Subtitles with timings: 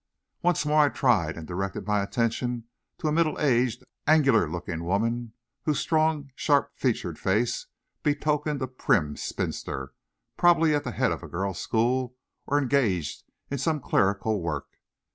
[0.41, 2.63] Once more I tried, and directed my attention
[2.97, 5.33] to a middle aged, angular looking woman,
[5.65, 7.67] whose strong, sharp featured face
[8.01, 9.93] betokened a prim spinster,
[10.37, 12.15] probably at the head of a girls' school,
[12.47, 14.69] or engaged in some clerical work.